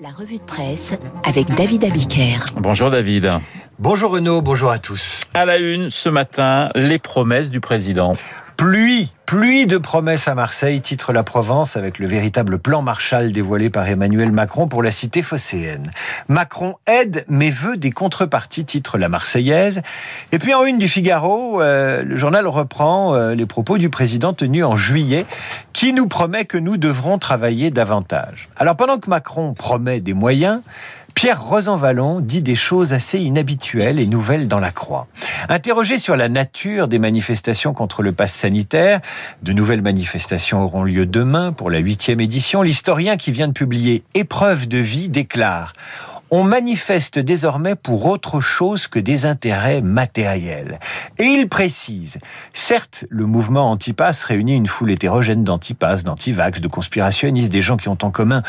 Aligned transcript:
La 0.00 0.10
revue 0.10 0.38
de 0.38 0.42
presse 0.42 0.92
avec 1.24 1.48
David 1.54 1.84
Abiker. 1.84 2.38
Bonjour 2.56 2.90
David. 2.90 3.30
Bonjour 3.78 4.12
Renaud, 4.12 4.42
bonjour 4.42 4.70
à 4.70 4.78
tous. 4.78 5.20
À 5.34 5.44
la 5.44 5.58
une 5.58 5.90
ce 5.90 6.08
matin, 6.08 6.70
les 6.74 6.98
promesses 6.98 7.50
du 7.50 7.60
président. 7.60 8.14
Pluie, 8.62 9.10
pluie 9.26 9.66
de 9.66 9.76
promesses 9.76 10.28
à 10.28 10.36
Marseille, 10.36 10.80
titre 10.80 11.12
La 11.12 11.24
Provence, 11.24 11.76
avec 11.76 11.98
le 11.98 12.06
véritable 12.06 12.60
plan 12.60 12.80
Marshall 12.80 13.32
dévoilé 13.32 13.70
par 13.70 13.88
Emmanuel 13.88 14.30
Macron 14.30 14.68
pour 14.68 14.84
la 14.84 14.92
cité 14.92 15.20
phocéenne. 15.22 15.90
Macron 16.28 16.76
aide 16.86 17.24
mais 17.26 17.50
veut 17.50 17.76
des 17.76 17.90
contreparties, 17.90 18.64
titre 18.64 18.98
La 18.98 19.08
Marseillaise. 19.08 19.82
Et 20.30 20.38
puis 20.38 20.54
en 20.54 20.64
une 20.64 20.78
du 20.78 20.86
Figaro, 20.86 21.60
euh, 21.60 22.04
le 22.04 22.16
journal 22.16 22.46
reprend 22.46 23.16
euh, 23.16 23.34
les 23.34 23.46
propos 23.46 23.78
du 23.78 23.90
président 23.90 24.32
tenus 24.32 24.62
en 24.62 24.76
juillet, 24.76 25.26
qui 25.72 25.92
nous 25.92 26.06
promet 26.06 26.44
que 26.44 26.56
nous 26.56 26.76
devrons 26.76 27.18
travailler 27.18 27.72
davantage. 27.72 28.48
Alors 28.56 28.76
pendant 28.76 28.98
que 28.98 29.10
Macron 29.10 29.54
promet 29.54 30.00
des 30.00 30.14
moyens, 30.14 30.60
Pierre 31.22 31.40
Rosanvallon 31.40 32.18
dit 32.18 32.42
des 32.42 32.56
choses 32.56 32.92
assez 32.92 33.20
inhabituelles 33.20 34.00
et 34.00 34.08
nouvelles 34.08 34.48
dans 34.48 34.58
la 34.58 34.72
croix. 34.72 35.06
Interrogé 35.48 35.98
sur 35.98 36.16
la 36.16 36.28
nature 36.28 36.88
des 36.88 36.98
manifestations 36.98 37.74
contre 37.74 38.02
le 38.02 38.10
pass 38.10 38.34
sanitaire, 38.34 39.00
de 39.44 39.52
nouvelles 39.52 39.82
manifestations 39.82 40.64
auront 40.64 40.82
lieu 40.82 41.06
demain 41.06 41.52
pour 41.52 41.70
la 41.70 41.78
huitième 41.78 42.20
édition, 42.20 42.62
l'historien 42.62 43.16
qui 43.16 43.30
vient 43.30 43.46
de 43.46 43.52
publier 43.52 44.02
Épreuve 44.14 44.66
de 44.66 44.78
vie 44.78 45.08
déclare 45.08 45.74
on 46.34 46.44
manifeste 46.44 47.18
désormais 47.18 47.74
pour 47.74 48.06
autre 48.06 48.40
chose 48.40 48.86
que 48.86 48.98
des 48.98 49.26
intérêts 49.26 49.82
matériels. 49.82 50.80
Et 51.18 51.24
il 51.24 51.46
précise, 51.46 52.16
certes, 52.54 53.04
le 53.10 53.26
mouvement 53.26 53.70
antipass 53.70 54.24
réunit 54.24 54.56
une 54.56 54.66
foule 54.66 54.92
hétérogène 54.92 55.44
d'antipass, 55.44 56.04
d'antivax, 56.04 56.62
de 56.62 56.68
conspirationnistes, 56.68 57.52
des 57.52 57.60
gens 57.60 57.76
qui 57.76 57.90
ont 57.90 57.98
en 58.00 58.10
commun 58.10 58.42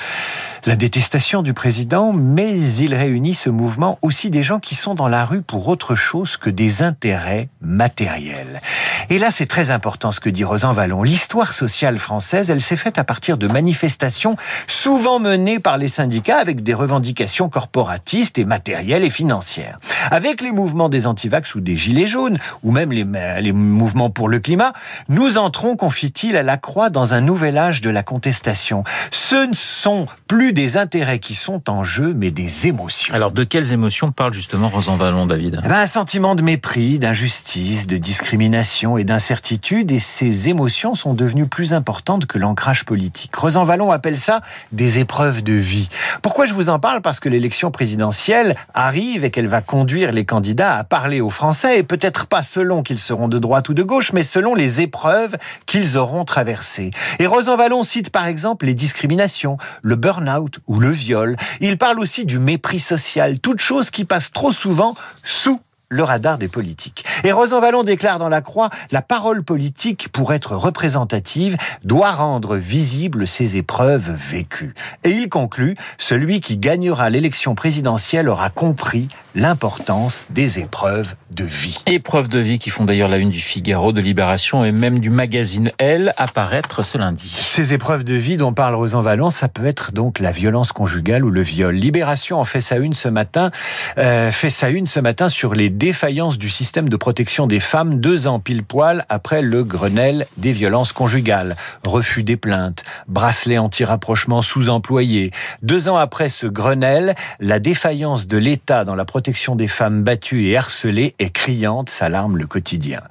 la 0.66 0.78
détestation 0.78 1.42
du 1.42 1.54
président, 1.54 2.14
mais 2.14 2.58
il 2.58 2.96
réunit 2.96 3.34
ce 3.34 3.50
mouvement 3.50 4.00
aussi 4.02 4.30
des 4.30 4.44
gens 4.44 4.60
qui 4.60 4.76
sont 4.76 4.96
dans 4.96 5.10
la 5.10 5.26
rue 5.26 5.42
pour 5.42 5.68
autre 5.68 5.94
chose 5.94 6.38
que 6.38 6.50
des 6.50 6.84
intérêts 6.84 7.50
matériels. 7.60 8.62
Et 9.10 9.20
là, 9.20 9.30
c'est 9.30 9.46
très 9.46 9.72
important 9.72 10.14
ce 10.14 10.22
que 10.22 10.30
dit 10.30 10.46
Rosan 10.46 10.72
Vallon. 10.72 11.04
L'histoire 11.04 11.52
sociale 11.52 11.98
française, 11.98 12.50
elle 12.50 12.62
s'est 12.62 12.78
faite 12.78 12.98
à 12.98 13.04
partir 13.04 13.38
de 13.38 13.48
manifestations 13.48 14.38
souvent 14.68 15.20
menées 15.20 15.60
par 15.60 15.78
les 15.78 15.90
syndicats 15.90 16.38
avec 16.38 16.64
des 16.64 16.74
revendications 16.74 17.50
corporelles 17.50 17.73
corporatistes 17.74 18.38
et 18.38 18.46
matérielles 18.46 19.04
et 19.04 19.10
financières. 19.10 19.80
Avec 20.12 20.42
les 20.42 20.52
mouvements 20.52 20.90
des 20.90 21.08
antivax 21.08 21.56
ou 21.56 21.60
des 21.60 21.76
gilets 21.76 22.06
jaunes, 22.06 22.38
ou 22.62 22.72
même 22.72 22.92
les, 22.92 23.06
les 23.42 23.52
mouvements 23.52 24.12
pour 24.12 24.30
le 24.30 24.40
climat, 24.40 24.74
nous 25.10 25.40
entrons, 25.40 25.76
confie-t-il, 25.76 26.38
à 26.38 26.44
la 26.44 26.58
croix 26.58 26.92
dans 26.92 27.16
un 27.16 27.22
nouvel 27.22 27.58
âge 27.58 27.82
de 27.82 27.90
la 27.90 28.04
contestation. 28.04 28.84
Ce 29.10 29.48
ne 29.48 29.54
sont 29.54 30.06
plus 30.28 30.54
des 30.54 30.78
intérêts 30.78 31.18
qui 31.18 31.34
sont 31.34 31.68
en 31.68 31.84
jeu, 31.84 32.14
mais 32.16 32.30
des 32.30 32.68
émotions. 32.68 33.14
Alors, 33.14 33.32
de 33.32 33.44
quelles 33.44 33.74
émotions 33.74 34.12
parle 34.12 34.34
justement 34.34 34.70
Rosan 34.70 34.96
Vallon, 34.96 35.26
David? 35.26 35.62
Eh 35.64 35.68
ben, 35.68 35.80
Un 35.80 35.88
sentiment 35.88 36.36
de 36.36 36.44
mépris, 36.44 37.00
d'injustice, 37.00 37.88
de 37.88 37.98
discrimination 37.98 39.00
et 39.00 39.04
d'incertitude, 39.04 39.92
et 39.92 40.00
ces 40.00 40.48
émotions 40.48 40.94
sont 40.94 41.16
devenues 41.16 41.48
plus 41.48 41.74
importantes 41.74 42.28
que 42.28 42.38
l'ancrage 42.38 42.86
politique. 42.86 43.36
Rosan 43.36 43.64
Vallon 43.64 43.92
appelle 43.92 44.18
ça 44.18 44.42
des 44.72 45.00
épreuves 45.00 45.42
de 45.42 45.54
vie. 45.54 45.90
Pourquoi 46.22 46.46
je 46.46 46.54
vous 46.54 46.70
en 46.70 46.78
parle? 46.78 47.02
Parce 47.02 47.20
que 47.20 47.30
l'élection 47.30 47.63
présidentielle 47.72 48.56
arrive 48.74 49.24
et 49.24 49.32
qu'elle 49.32 49.48
va 49.48 49.62
conduire 49.62 50.12
les 50.12 50.26
candidats 50.26 50.78
à 50.78 50.84
parler 50.84 51.22
aux 51.22 51.30
Français, 51.30 51.80
et 51.80 51.84
peut-être 51.84 52.28
pas 52.28 52.42
selon 52.42 52.84
qu'ils 52.84 53.00
seront 53.00 53.28
de 53.28 53.40
droite 53.40 53.70
ou 53.70 53.74
de 53.74 53.84
gauche, 53.84 54.14
mais 54.14 54.24
selon 54.24 54.56
les 54.56 54.82
épreuves 54.82 55.36
qu'ils 55.66 55.98
auront 55.98 56.26
traversées. 56.26 56.92
Et 57.20 57.28
Rosan 57.28 57.58
Vallon 57.58 57.84
cite 57.84 58.10
par 58.10 58.26
exemple 58.26 58.66
les 58.66 58.74
discriminations, 58.74 59.58
le 59.82 59.96
burn-out 59.96 60.60
ou 60.68 60.80
le 60.80 60.90
viol. 60.90 61.38
Il 61.62 61.78
parle 61.78 62.00
aussi 62.00 62.26
du 62.26 62.40
mépris 62.40 62.80
social, 62.80 63.40
toute 63.40 63.60
chose 63.60 63.90
qui 63.90 64.06
passe 64.06 64.32
trop 64.32 64.52
souvent 64.52 64.96
sous 65.22 65.60
le 65.94 66.04
radar 66.04 66.38
des 66.38 66.48
politiques. 66.48 67.06
Et 67.26 67.32
Vallon 67.32 67.84
déclare 67.84 68.20
dans 68.20 68.28
la 68.28 68.42
Croix, 68.42 68.70
la 68.92 69.02
parole 69.02 69.44
politique, 69.44 70.10
pour 70.10 70.34
être 70.34 70.58
représentative, 70.58 71.56
doit 71.86 72.12
rendre 72.12 72.58
visibles 72.58 73.28
ses 73.28 73.56
épreuves 73.56 74.12
vécues. 74.12 74.74
Et 75.06 75.12
il 75.12 75.30
conclut, 75.30 75.76
celui 75.98 76.42
qui 76.42 76.58
gagnera 76.58 77.10
l'élection 77.10 77.56
présidentielle 77.56 78.28
aura 78.28 78.50
compris 78.50 79.08
l'importance 79.36 80.28
des 80.32 80.60
épreuves 80.60 81.16
de 81.32 81.46
vie. 81.46 81.78
Épreuves 81.86 82.28
de 82.28 82.40
vie 82.40 82.60
qui 82.60 82.70
font 82.70 82.84
d'ailleurs 82.84 83.08
la 83.08 83.18
une 83.18 83.30
du 83.30 83.40
Figaro, 83.40 83.94
de 83.94 84.02
Libération 84.02 84.66
et 84.66 84.72
même 84.72 85.00
du 85.00 85.10
magazine 85.10 85.72
Elle 85.78 86.14
apparaître 86.18 86.84
ce 86.84 86.98
lundi. 86.98 87.30
Ces 87.30 87.74
épreuves 87.74 88.04
de 88.04 88.16
vie 88.16 88.38
dont 88.38 88.54
parle 88.54 88.76
Rosan 88.76 89.02
Vallon, 89.02 89.30
ça 89.30 89.48
peut 89.48 89.66
être 89.66 89.94
donc 89.94 90.20
la 90.20 90.32
violence 90.32 90.74
conjugale 90.74 91.24
ou 91.24 91.30
le 91.30 91.42
viol. 91.42 91.74
Libération 91.74 92.40
en 92.40 92.46
fait 92.46 92.62
sa 92.62 92.78
une 92.78 92.94
ce 92.94 93.08
matin, 93.08 93.50
euh, 93.98 94.30
fait 94.32 94.50
sa 94.50 94.70
une 94.70 94.88
ce 94.88 95.00
matin 95.00 95.30
sur 95.30 95.54
les 95.56 95.70
défaillance 95.70 96.38
du 96.38 96.50
système 96.50 96.90
de 96.90 96.96
protection 96.98 97.13
des 97.14 97.60
femmes 97.60 98.00
deux 98.00 98.28
ans 98.28 98.40
pile 98.40 98.64
poil 98.64 99.06
après 99.08 99.42
le 99.42 99.64
Grenelle 99.64 100.26
des 100.38 100.52
violences 100.52 100.94
conjugales. 100.94 101.56
Refus 101.86 102.24
des 102.24 102.38
plaintes, 102.38 102.84
bracelet 103.08 103.58
anti-rapprochement 103.58 104.42
sous-employé. 104.42 105.32
Deux 105.62 105.90
ans 105.90 105.98
après 105.98 106.30
ce 106.30 106.48
Grenelle, 106.48 107.16
la 107.40 107.60
défaillance 107.60 108.28
de 108.28 108.38
l'État 108.38 108.84
dans 108.84 108.96
la 108.96 109.06
protection 109.06 109.56
des 109.56 109.68
femmes 109.68 110.04
battues 110.04 110.48
et 110.48 110.58
harcelées 110.58 111.14
est 111.20 111.30
criante, 111.30 111.90
s'alarme 111.90 112.38
le 112.38 112.48
quotidien. 112.48 113.02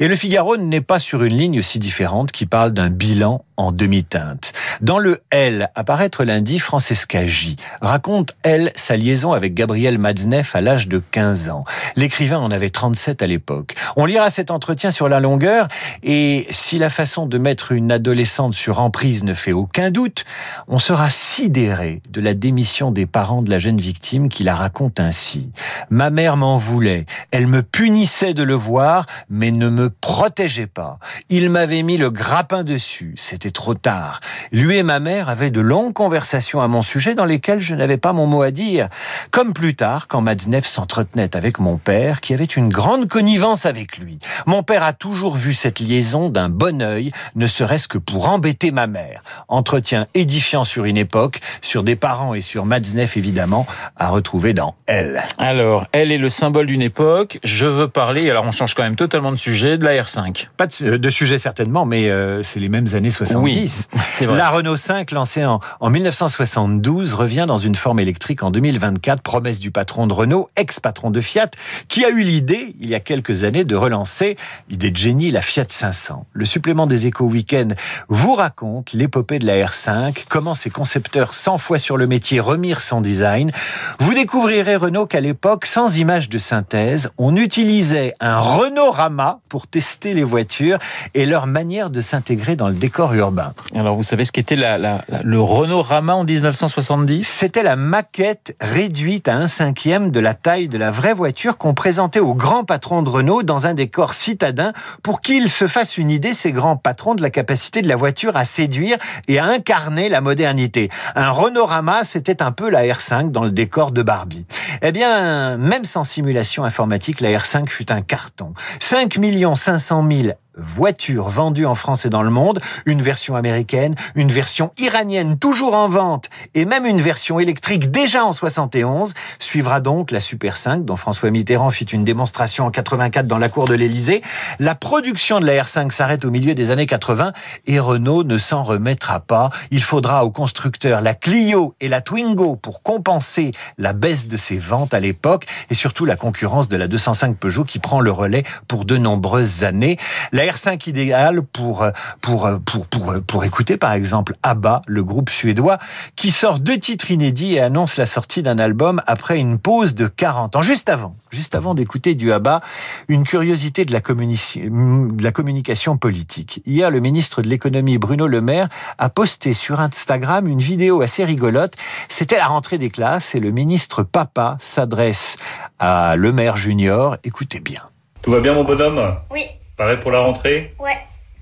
Et 0.00 0.08
le 0.08 0.16
Figaro 0.16 0.56
n'est 0.56 0.80
pas 0.80 0.98
sur 0.98 1.22
une 1.22 1.36
ligne 1.36 1.62
si 1.62 1.78
différente 1.78 2.32
qui 2.32 2.46
parle 2.46 2.72
d'un 2.72 2.90
bilan 2.90 3.44
en 3.56 3.70
demi-teinte. 3.70 4.52
Dans 4.80 4.98
le 4.98 5.20
L, 5.30 5.70
apparaître 5.74 6.24
lundi, 6.24 6.58
Francesca 6.58 7.26
J. 7.26 7.56
raconte, 7.80 8.34
elle, 8.42 8.72
sa 8.74 8.96
liaison 8.96 9.32
avec 9.32 9.54
Gabriel 9.54 9.98
Matzneff 9.98 10.56
à 10.56 10.60
l'âge 10.60 10.88
de 10.88 11.02
15 11.10 11.50
ans. 11.50 11.64
L'écrivain 11.96 12.38
en 12.38 12.50
avait 12.50 12.70
37 12.70 13.22
à 13.22 13.26
l'époque. 13.26 13.74
On 13.96 14.06
lira 14.06 14.30
cet 14.30 14.50
entretien 14.50 14.90
sur 14.90 15.08
la 15.08 15.20
longueur, 15.20 15.68
et 16.02 16.46
si 16.50 16.78
la 16.78 16.90
façon 16.90 17.26
de 17.26 17.38
mettre 17.38 17.72
une 17.72 17.92
adolescente 17.92 18.54
sur 18.54 18.80
emprise 18.80 19.24
ne 19.24 19.34
fait 19.34 19.52
aucun 19.52 19.90
doute, 19.90 20.24
on 20.68 20.78
sera 20.78 21.10
sidéré 21.10 22.00
de 22.10 22.20
la 22.20 22.34
démission 22.34 22.90
des 22.90 23.06
parents 23.06 23.42
de 23.42 23.50
la 23.50 23.58
jeune 23.58 23.80
victime 23.80 24.28
qui 24.28 24.42
la 24.42 24.54
raconte 24.54 25.00
ainsi. 25.00 25.50
Ma 25.90 26.10
mère 26.10 26.36
m'en 26.36 26.56
voulait, 26.56 27.06
elle 27.30 27.46
me 27.46 27.62
punissait 27.62 28.34
de 28.34 28.42
le 28.42 28.54
voir, 28.54 29.06
mais 29.28 29.50
ne 29.50 29.68
me 29.68 29.90
protégeait 29.90 30.66
pas. 30.66 30.98
Il 31.28 31.50
m'avait 31.50 31.82
mis 31.82 31.98
le 31.98 32.10
grappin 32.10 32.64
dessus, 32.64 33.14
c'était 33.16 33.50
trop 33.50 33.74
tard. 33.74 34.20
Lui 34.62 34.76
et 34.76 34.84
ma 34.84 35.00
mère 35.00 35.28
avaient 35.28 35.50
de 35.50 35.60
longues 35.60 35.92
conversations 35.92 36.60
à 36.60 36.68
mon 36.68 36.82
sujet 36.82 37.16
dans 37.16 37.24
lesquelles 37.24 37.58
je 37.58 37.74
n'avais 37.74 37.96
pas 37.96 38.12
mon 38.12 38.28
mot 38.28 38.42
à 38.42 38.52
dire. 38.52 38.88
Comme 39.32 39.54
plus 39.54 39.74
tard, 39.74 40.06
quand 40.06 40.20
Matzneff 40.20 40.66
s'entretenait 40.66 41.34
avec 41.34 41.58
mon 41.58 41.78
père, 41.78 42.20
qui 42.20 42.32
avait 42.32 42.44
une 42.44 42.68
grande 42.68 43.08
connivence 43.08 43.66
avec 43.66 43.98
lui. 43.98 44.20
Mon 44.46 44.62
père 44.62 44.84
a 44.84 44.92
toujours 44.92 45.34
vu 45.34 45.52
cette 45.52 45.80
liaison 45.80 46.28
d'un 46.28 46.48
bon 46.48 46.80
œil, 46.80 47.10
ne 47.34 47.48
serait-ce 47.48 47.88
que 47.88 47.98
pour 47.98 48.28
embêter 48.28 48.70
ma 48.70 48.86
mère. 48.86 49.24
Entretien 49.48 50.06
édifiant 50.14 50.62
sur 50.62 50.84
une 50.84 50.96
époque, 50.96 51.40
sur 51.60 51.82
des 51.82 51.96
parents 51.96 52.34
et 52.34 52.40
sur 52.40 52.64
Matzneff 52.64 53.16
évidemment, 53.16 53.66
à 53.96 54.10
retrouver 54.10 54.54
dans 54.54 54.76
Elle. 54.86 55.24
Alors, 55.38 55.86
Elle 55.90 56.12
est 56.12 56.18
le 56.18 56.30
symbole 56.30 56.66
d'une 56.66 56.82
époque. 56.82 57.40
Je 57.42 57.66
veux 57.66 57.88
parler, 57.88 58.30
alors 58.30 58.44
on 58.44 58.52
change 58.52 58.74
quand 58.74 58.84
même 58.84 58.94
totalement 58.94 59.32
de 59.32 59.38
sujet, 59.38 59.76
de 59.76 59.84
la 59.84 60.00
R5. 60.00 60.46
Pas 60.56 60.68
de, 60.68 61.10
sujet 61.10 61.36
certainement, 61.36 61.84
mais 61.84 62.10
euh, 62.10 62.44
c'est 62.44 62.60
les 62.60 62.68
mêmes 62.68 62.86
années 62.94 63.10
70. 63.10 63.42
Oui, 63.42 63.68
c'est 64.08 64.26
vrai. 64.26 64.38
La 64.38 64.51
Renault 64.52 64.76
5, 64.76 65.10
lancée 65.12 65.46
en, 65.46 65.60
en 65.80 65.88
1972, 65.88 67.14
revient 67.14 67.46
dans 67.48 67.56
une 67.56 67.74
forme 67.74 68.00
électrique 68.00 68.42
en 68.42 68.50
2024, 68.50 69.22
promesse 69.22 69.60
du 69.60 69.70
patron 69.70 70.06
de 70.06 70.12
Renault, 70.12 70.48
ex-patron 70.56 71.10
de 71.10 71.22
Fiat, 71.22 71.48
qui 71.88 72.04
a 72.04 72.10
eu 72.10 72.22
l'idée, 72.22 72.76
il 72.78 72.90
y 72.90 72.94
a 72.94 73.00
quelques 73.00 73.44
années, 73.44 73.64
de 73.64 73.74
relancer, 73.74 74.36
idée 74.68 74.90
de 74.90 74.96
génie, 74.96 75.30
la 75.30 75.40
Fiat 75.40 75.64
500. 75.68 76.26
Le 76.34 76.44
supplément 76.44 76.86
des 76.86 77.06
échos 77.06 77.24
week-end 77.24 77.68
vous 78.08 78.34
raconte 78.34 78.92
l'épopée 78.92 79.38
de 79.38 79.46
la 79.46 79.54
R5, 79.54 80.24
comment 80.28 80.54
ses 80.54 80.68
concepteurs 80.68 81.32
100 81.32 81.56
fois 81.56 81.78
sur 81.78 81.96
le 81.96 82.06
métier 82.06 82.38
remirent 82.38 82.82
son 82.82 83.00
design. 83.00 83.52
Vous 84.00 84.12
découvrirez 84.12 84.76
Renault 84.76 85.06
qu'à 85.06 85.20
l'époque, 85.20 85.64
sans 85.64 85.96
image 85.96 86.28
de 86.28 86.36
synthèse, 86.36 87.10
on 87.16 87.36
utilisait 87.36 88.14
un 88.20 88.38
Renault 88.38 88.90
Rama 88.90 89.40
pour 89.48 89.66
tester 89.66 90.12
les 90.12 90.24
voitures 90.24 90.78
et 91.14 91.24
leur 91.24 91.46
manière 91.46 91.88
de 91.88 92.02
s'intégrer 92.02 92.54
dans 92.54 92.68
le 92.68 92.74
décor 92.74 93.14
urbain. 93.14 93.54
Alors 93.74 93.96
vous 93.96 94.02
savez 94.02 94.26
ce 94.26 94.32
qu'était 94.42 94.56
la, 94.56 95.04
le 95.22 95.40
Renault 95.40 95.82
Rama 95.82 96.16
en 96.16 96.24
1970 96.24 97.24
C'était 97.24 97.62
la 97.62 97.76
maquette 97.76 98.56
réduite 98.60 99.28
à 99.28 99.36
un 99.36 99.46
cinquième 99.46 100.10
de 100.10 100.18
la 100.18 100.34
taille 100.34 100.66
de 100.66 100.78
la 100.78 100.90
vraie 100.90 101.14
voiture 101.14 101.58
qu'on 101.58 101.74
présentait 101.74 102.20
au 102.20 102.34
grand 102.34 102.64
patron 102.64 103.02
de 103.02 103.08
Renault 103.08 103.44
dans 103.44 103.68
un 103.68 103.74
décor 103.74 104.14
citadin 104.14 104.72
pour 105.02 105.20
qu'il 105.20 105.48
se 105.48 105.68
fasse 105.68 105.96
une 105.96 106.10
idée, 106.10 106.34
ces 106.34 106.50
grands 106.50 106.76
patrons, 106.76 107.14
de 107.14 107.22
la 107.22 107.30
capacité 107.30 107.82
de 107.82 107.88
la 107.88 107.94
voiture 107.94 108.36
à 108.36 108.44
séduire 108.44 108.98
et 109.28 109.38
à 109.38 109.44
incarner 109.44 110.08
la 110.08 110.20
modernité. 110.20 110.90
Un 111.14 111.30
Renault-Rama, 111.30 112.02
c'était 112.02 112.42
un 112.42 112.50
peu 112.50 112.68
la 112.68 112.82
R5 112.82 113.30
dans 113.30 113.44
le 113.44 113.52
décor 113.52 113.92
de 113.92 114.02
Barbie. 114.02 114.44
Eh 114.82 114.90
bien, 114.90 115.56
même 115.56 115.84
sans 115.84 116.02
simulation 116.02 116.64
informatique, 116.64 117.20
la 117.20 117.30
R5 117.30 117.68
fut 117.68 117.92
un 117.92 118.02
carton. 118.02 118.54
5 118.80 119.18
500 119.54 120.08
000 120.10 120.28
voitures 120.56 121.28
vendues 121.28 121.66
en 121.66 121.74
France 121.74 122.04
et 122.04 122.10
dans 122.10 122.22
le 122.22 122.30
monde, 122.30 122.60
une 122.86 123.02
version 123.02 123.36
américaine, 123.36 123.94
une 124.14 124.30
version 124.30 124.72
iranienne 124.78 125.38
toujours 125.38 125.74
en 125.74 125.88
vente 125.88 126.28
et 126.54 126.64
même 126.64 126.86
une 126.86 127.00
version 127.00 127.40
électrique 127.40 127.90
déjà 127.90 128.24
en 128.24 128.32
71. 128.32 129.14
Suivra 129.38 129.80
donc 129.80 130.10
la 130.10 130.20
Super 130.20 130.56
5 130.56 130.84
dont 130.84 130.96
François 130.96 131.30
Mitterrand 131.30 131.70
fit 131.70 131.84
une 131.84 132.04
démonstration 132.04 132.66
en 132.66 132.70
84 132.70 133.26
dans 133.26 133.38
la 133.38 133.48
cour 133.48 133.66
de 133.66 133.74
l'Élysée. 133.74 134.22
La 134.58 134.74
production 134.74 135.40
de 135.40 135.46
la 135.46 135.62
R5 135.62 135.90
s'arrête 135.90 136.24
au 136.24 136.30
milieu 136.30 136.54
des 136.54 136.70
années 136.70 136.86
80 136.86 137.32
et 137.66 137.78
Renault 137.78 138.24
ne 138.24 138.38
s'en 138.38 138.62
remettra 138.62 139.20
pas. 139.20 139.50
Il 139.70 139.82
faudra 139.82 140.24
aux 140.24 140.30
constructeurs 140.30 141.00
la 141.00 141.14
Clio 141.14 141.74
et 141.80 141.88
la 141.88 142.00
Twingo 142.00 142.56
pour 142.56 142.82
compenser 142.82 143.52
la 143.78 143.92
baisse 143.92 144.28
de 144.28 144.36
ses 144.36 144.58
ventes 144.58 144.94
à 144.94 145.00
l'époque 145.00 145.46
et 145.70 145.74
surtout 145.74 146.04
la 146.04 146.16
concurrence 146.16 146.68
de 146.68 146.76
la 146.76 146.88
205 146.88 147.36
Peugeot 147.36 147.64
qui 147.64 147.78
prend 147.78 148.00
le 148.00 148.12
relais 148.12 148.44
pour 148.68 148.84
de 148.84 148.96
nombreuses 148.96 149.64
années. 149.64 149.98
R5 150.42 150.88
idéale 150.88 151.42
pour, 151.42 151.86
pour, 152.20 152.48
pour, 152.64 152.86
pour, 152.86 153.14
pour 153.26 153.44
écouter 153.44 153.76
par 153.76 153.92
exemple 153.92 154.34
ABBA, 154.42 154.82
le 154.86 155.02
groupe 155.02 155.30
suédois, 155.30 155.78
qui 156.16 156.30
sort 156.30 156.58
deux 156.58 156.78
titres 156.78 157.10
inédits 157.10 157.54
et 157.54 157.60
annonce 157.60 157.96
la 157.96 158.06
sortie 158.06 158.42
d'un 158.42 158.58
album 158.58 159.02
après 159.06 159.38
une 159.38 159.58
pause 159.58 159.94
de 159.94 160.06
40 160.06 160.56
ans. 160.56 160.62
Juste 160.62 160.88
avant, 160.88 161.16
juste 161.30 161.54
avant 161.54 161.74
d'écouter 161.74 162.14
du 162.14 162.32
ABBA, 162.32 162.60
une 163.08 163.24
curiosité 163.24 163.84
de 163.84 163.92
la, 163.92 164.00
de 164.00 165.22
la 165.22 165.32
communication 165.32 165.96
politique. 165.96 166.62
Hier, 166.66 166.90
le 166.90 167.00
ministre 167.00 167.42
de 167.42 167.48
l'économie 167.48 167.98
Bruno 167.98 168.26
Le 168.26 168.40
Maire 168.40 168.68
a 168.98 169.08
posté 169.08 169.54
sur 169.54 169.80
Instagram 169.80 170.46
une 170.46 170.58
vidéo 170.58 171.02
assez 171.02 171.24
rigolote. 171.24 171.74
C'était 172.08 172.36
la 172.36 172.46
rentrée 172.46 172.78
des 172.78 172.90
classes 172.90 173.34
et 173.34 173.40
le 173.40 173.50
ministre 173.50 174.02
Papa 174.02 174.56
s'adresse 174.60 175.36
à 175.78 176.16
Le 176.16 176.32
Maire 176.32 176.56
Junior. 176.56 177.16
Écoutez 177.24 177.60
bien. 177.60 177.82
Tout 178.22 178.30
va 178.30 178.40
bien 178.40 178.54
mon 178.54 178.64
bonhomme? 178.64 179.16
Oui. 179.30 179.42
Pareil 179.82 179.96
pour 179.96 180.12
la 180.12 180.20
rentrée 180.20 180.72
Ouais. 180.78 180.96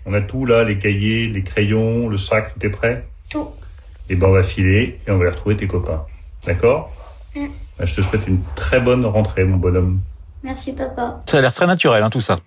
On 0.07 0.15
a 0.15 0.23
tout 0.23 0.47
là, 0.47 0.65
les 0.65 0.79
cahiers, 0.79 1.29
les 1.29 1.43
crayons, 1.43 2.09
le 2.09 2.17
sac, 2.17 2.55
tout 2.55 2.65
est 2.65 2.71
prêt 2.71 3.05
Tout. 3.29 3.47
Et 4.09 4.15
ben 4.17 4.29
on 4.29 4.33
va 4.33 4.43
filer 4.43 4.99
et 5.07 5.11
on 5.11 5.19
va 5.19 5.25
aller 5.25 5.35
retrouver 5.35 5.59
tes 5.59 5.67
copains. 5.67 6.07
D'accord 6.47 6.91
Mm. 7.37 7.49
Ben, 7.79 7.87
Je 7.87 7.97
te 7.97 8.01
souhaite 8.01 8.27
une 8.27 8.41
très 8.55 8.81
bonne 8.81 9.05
rentrée 9.05 9.45
mon 9.45 9.59
bonhomme. 9.59 10.01
Merci 10.43 10.73
papa. 10.73 11.23
Ça 11.27 11.37
a 11.37 11.41
l'air 11.43 11.53
très 11.53 11.67
naturel, 11.67 12.03
hein, 12.03 12.09
tout 12.09 12.23
ça. 12.23 12.39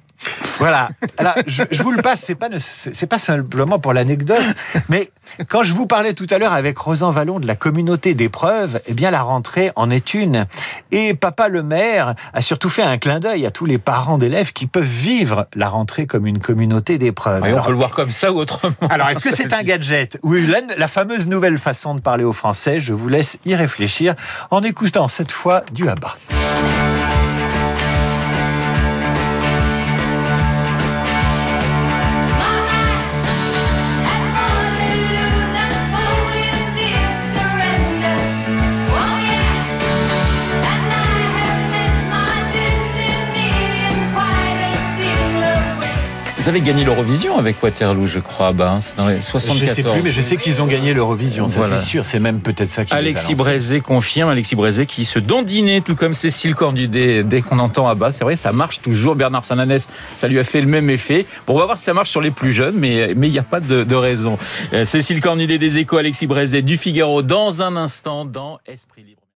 Voilà. 0.60 0.90
Alors, 1.18 1.36
je, 1.48 1.64
je 1.72 1.84
vous 1.84 1.92
le 1.92 2.02
passe, 2.02 2.22
c'est 2.22 2.36
pas, 2.36 2.48
c'est 2.58 3.08
pas 3.08 3.20
simplement 3.20 3.80
pour 3.80 3.94
l'anecdote, 3.94 4.44
mais 4.90 5.12
quand 5.48 5.64
je 5.64 5.74
vous 5.74 5.88
parlais 5.88 6.14
tout 6.14 6.28
à 6.30 6.38
l'heure 6.38 6.54
avec 6.54 6.78
Rosan 6.78 7.12
Vallon 7.12 7.40
de 7.40 7.48
la 7.48 7.56
communauté 7.56 8.14
d'épreuves, 8.14 8.80
eh 8.88 8.94
bien, 8.94 9.12
la 9.12 9.22
rentrée 9.22 9.72
en 9.76 9.90
est 9.90 10.14
une. 10.14 10.46
Et 10.92 11.14
papa 11.14 11.48
le 11.48 11.64
maire 11.64 12.16
a 12.34 12.42
surtout 12.42 12.70
fait 12.70 12.84
un 12.84 12.98
clin 12.98 13.20
d'œil 13.20 13.46
à 13.46 13.52
tous 13.52 13.66
les 13.66 13.78
parents 13.78 14.18
d'élèves 14.18 14.54
qui 14.54 14.68
peuvent 14.68 14.84
vivre 14.84 15.48
la 15.56 15.70
rentrée 15.70 16.06
comme 16.06 16.28
une 16.28 16.40
communauté 16.40 16.98
d'épreuves. 16.98 17.44
On 17.44 17.62
peut 17.62 17.72
le 17.72 17.78
voir 17.78 17.92
comme 17.92 18.12
ça 18.12 18.32
ou 18.32 18.38
autrement. 18.40 18.76
Alors, 18.90 19.10
est-ce 19.10 19.20
que 19.20 19.34
c'est 19.34 19.54
un 19.54 19.64
gadget? 19.64 20.20
Oui, 20.24 20.46
la, 20.46 20.60
la 20.78 20.88
fameuse 20.88 21.28
nouvelle 21.28 21.58
façon 21.58 21.96
de 21.96 22.02
parler 22.02 22.24
au 22.24 22.34
français, 22.34 22.80
je 22.80 22.94
vous 22.94 23.10
laisse 23.10 23.38
y 23.46 23.56
réfléchir 23.56 24.16
en 24.52 24.62
écoutant 24.62 25.08
cette 25.08 25.32
fois 25.32 25.64
du 25.72 25.90
Abba. 25.90 26.18
Vous 46.44 46.50
avez 46.50 46.60
gagné 46.60 46.84
l'Eurovision 46.84 47.38
avec 47.38 47.64
Waterloo, 47.64 48.06
je 48.08 48.20
crois, 48.20 48.54
c'est 48.82 48.98
dans 48.98 49.08
les 49.08 49.22
74. 49.22 49.58
Je 49.62 49.66
sais 49.66 49.82
plus, 49.82 50.02
mais 50.04 50.12
je 50.12 50.20
sais 50.20 50.36
qu'ils 50.36 50.62
ont 50.62 50.66
gagné 50.68 50.94
l'Eurovision, 50.94 51.48
ça 51.48 51.60
Voilà. 51.60 51.78
c'est 51.78 51.86
sûr. 51.86 52.04
C'est 52.04 52.20
même 52.20 52.42
peut-être 52.42 52.68
ça 52.68 52.84
qui 52.84 52.94
Alexis. 52.94 53.34
Brézé 53.34 53.80
confirme, 53.80 54.30
Alexis 54.30 54.56
Brézé 54.56 54.86
qui 54.86 55.06
se 55.06 55.20
dandinait 55.20 55.80
tout 55.80 55.96
comme 55.96 56.14
Cécile 56.14 56.54
Cornudet 56.54 57.24
dès 57.24 57.42
qu'on 57.42 57.60
entend 57.60 57.88
à 57.88 57.96
bas. 57.96 58.12
C'est 58.12 58.26
vrai, 58.26 58.36
ça 58.36 58.52
marche 58.52 58.82
toujours. 58.82 59.16
Bernard 59.16 59.46
Sananès, 59.46 59.88
ça 60.18 60.28
lui 60.28 60.38
a 60.38 60.44
fait 60.44 60.60
le 60.60 60.68
même 60.68 60.90
effet. 60.90 61.26
Bon, 61.48 61.54
on 61.56 61.60
va 61.60 61.64
voir 61.66 61.78
si 61.78 61.86
ça 61.86 61.94
marche 61.94 62.10
sur 62.10 62.20
les 62.20 62.32
plus 62.32 62.52
jeunes, 62.52 62.76
mais 62.76 63.14
mais 63.16 63.30
il 63.30 63.32
n'y 63.32 63.40
a 63.40 63.44
pas 63.44 63.62
de, 63.62 63.86
de 63.86 63.96
raison. 63.96 64.38
Euh, 64.74 64.84
Cécile 64.84 65.22
Cornudet 65.22 65.58
des 65.60 65.78
Échos, 65.78 65.96
Alexis 65.96 66.28
Brézé 66.28 66.62
du 66.62 66.76
Figaro 66.76 67.22
dans 67.22 67.62
un 67.62 67.78
instant 67.78 68.26
dans 68.26 68.60
Esprit 68.68 69.04
Libre. 69.04 69.23